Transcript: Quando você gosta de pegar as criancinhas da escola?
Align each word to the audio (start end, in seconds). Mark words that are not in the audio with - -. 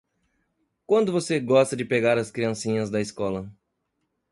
Quando 0.87 1.11
você 1.11 1.39
gosta 1.39 1.75
de 1.75 1.85
pegar 1.85 2.17
as 2.17 2.31
criancinhas 2.31 2.89
da 2.89 2.99
escola? 2.99 3.47